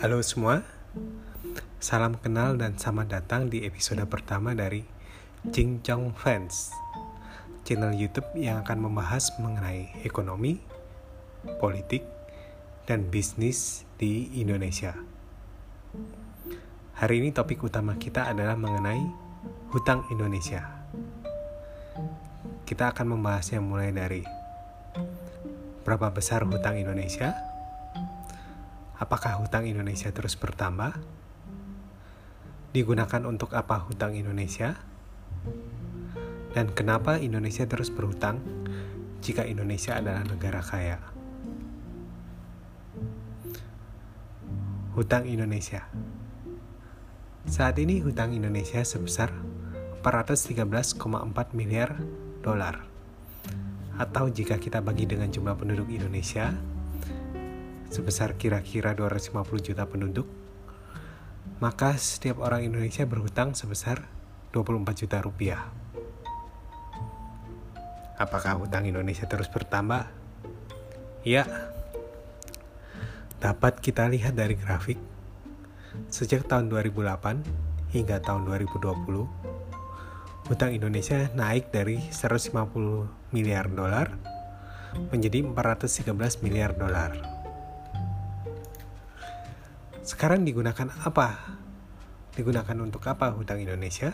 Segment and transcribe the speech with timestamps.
[0.00, 0.64] Halo semua,
[1.76, 4.80] salam kenal dan selamat datang di episode pertama dari
[5.44, 6.72] Jing Chong Fans,
[7.68, 10.56] channel YouTube yang akan membahas mengenai ekonomi,
[11.60, 12.00] politik,
[12.88, 14.96] dan bisnis di Indonesia.
[16.96, 19.04] Hari ini topik utama kita adalah mengenai
[19.68, 20.64] hutang Indonesia.
[22.64, 24.24] Kita akan membahasnya mulai dari
[25.84, 27.49] berapa besar hutang Indonesia,
[29.00, 31.00] Apakah hutang Indonesia terus bertambah?
[32.76, 34.76] Digunakan untuk apa hutang Indonesia?
[36.52, 38.44] Dan kenapa Indonesia terus berhutang
[39.24, 41.00] jika Indonesia adalah negara kaya?
[44.92, 45.88] Hutang Indonesia
[47.48, 49.32] Saat ini hutang Indonesia sebesar
[50.04, 51.00] 413,4
[51.56, 51.96] miliar
[52.44, 52.84] dolar.
[53.96, 56.52] Atau jika kita bagi dengan jumlah penduduk Indonesia,
[57.90, 60.26] sebesar kira-kira 250 juta penduduk,
[61.58, 64.06] maka setiap orang Indonesia berhutang sebesar
[64.54, 65.68] 24 juta rupiah.
[68.16, 70.06] Apakah hutang Indonesia terus bertambah?
[71.26, 71.44] Ya,
[73.40, 74.96] dapat kita lihat dari grafik.
[76.08, 77.42] Sejak tahun 2008
[77.92, 79.26] hingga tahun 2020,
[80.48, 84.14] hutang Indonesia naik dari 150 miliar dolar
[85.10, 87.39] menjadi 413 miliar dolar.
[90.10, 91.54] Sekarang digunakan apa?
[92.34, 94.10] Digunakan untuk apa hutang Indonesia?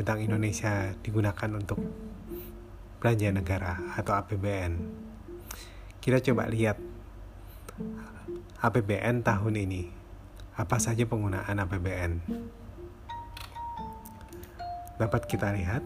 [0.00, 1.76] Hutang Indonesia digunakan untuk
[2.96, 4.72] belanja negara atau APBN.
[6.00, 6.80] Kita coba lihat
[8.64, 9.92] APBN tahun ini.
[10.56, 12.24] Apa saja penggunaan APBN?
[14.96, 15.84] Dapat kita lihat